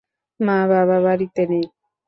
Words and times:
মা-বাবা 0.39 0.97
বাড়িতে 1.05 1.41
নেই। 1.51 1.65